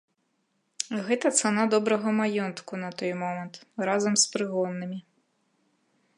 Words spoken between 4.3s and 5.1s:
прыгоннымі.